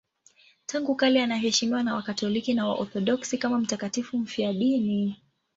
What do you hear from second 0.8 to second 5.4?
kale anaheshimiwa na Wakatoliki na Waorthodoksi kama mtakatifu mfiadini.